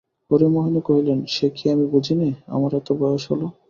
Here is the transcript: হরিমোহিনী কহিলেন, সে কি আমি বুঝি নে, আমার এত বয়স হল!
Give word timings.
হরিমোহিনী 0.31 0.81
কহিলেন, 0.87 1.19
সে 1.27 1.47
কি 1.55 1.65
আমি 1.73 1.85
বুঝি 1.93 2.13
নে, 2.15 2.29
আমার 2.55 2.71
এত 2.79 2.87
বয়স 3.01 3.23
হল! 3.31 3.41